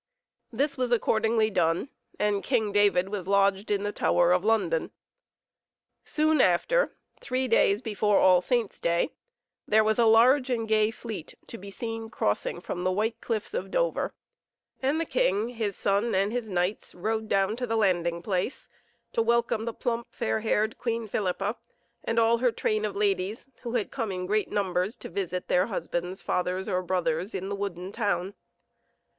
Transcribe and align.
This 0.51 0.79
was 0.79 0.91
accordingly 0.91 1.51
done, 1.51 1.89
and 2.17 2.41
King 2.43 2.71
David 2.71 3.09
was 3.09 3.27
lodged 3.27 3.69
in 3.69 3.83
the 3.83 3.91
Tower 3.91 4.31
of 4.31 4.43
London. 4.43 4.89
Soon 6.03 6.41
after, 6.41 6.95
three 7.19 7.47
days 7.47 7.83
before 7.83 8.17
All 8.17 8.41
Saints' 8.41 8.79
Day, 8.79 9.11
there 9.67 9.83
was 9.83 9.99
a 9.99 10.07
large 10.07 10.49
and 10.49 10.67
gay 10.67 10.89
fleet 10.89 11.35
to 11.45 11.55
be 11.55 11.69
seen 11.69 12.09
crossing 12.09 12.59
from 12.61 12.83
the 12.83 12.91
white 12.91 13.21
cliffs 13.21 13.53
of 13.53 13.69
Dover, 13.69 14.15
and 14.81 14.99
the 14.99 15.05
king, 15.05 15.49
his 15.49 15.75
son, 15.75 16.15
and 16.15 16.31
his 16.31 16.49
knights 16.49 16.95
rode 16.95 17.29
down 17.29 17.55
to 17.57 17.67
the 17.67 17.77
landing 17.77 18.23
place 18.23 18.67
to 19.13 19.21
welcome 19.21 19.67
plump, 19.75 20.07
fair 20.09 20.39
haired 20.39 20.79
Queen 20.79 21.05
Philippa, 21.07 21.57
and 22.03 22.17
all 22.17 22.39
her 22.39 22.51
train 22.51 22.85
of 22.85 22.95
ladies, 22.95 23.49
who 23.61 23.75
had 23.75 23.91
come 23.91 24.11
in 24.11 24.25
great 24.25 24.49
numbers 24.51 24.97
to 24.97 25.09
visit 25.09 25.47
their 25.47 25.67
husbands, 25.67 26.23
fathers, 26.23 26.67
or 26.67 26.81
brothers 26.81 27.35
in 27.35 27.49
the 27.49 27.55
wooden 27.55 27.91
town. 27.91 28.33